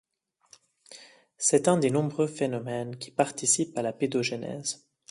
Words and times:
C'est 1.37 1.67
un 1.67 1.77
des 1.77 1.91
nombreux 1.91 2.25
phénomènes 2.25 2.97
qui 2.97 3.11
participent 3.11 3.77
à 3.77 3.83
la 3.83 3.93
pédogenèse. 3.93 4.87